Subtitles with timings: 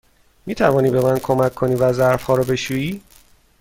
[0.45, 3.01] می توانی به من کمک کنی و ظرف ها را بشویی؟